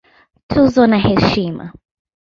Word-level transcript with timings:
Tuzo 0.49 0.81
na 0.87 0.97
Heshima 1.05 1.65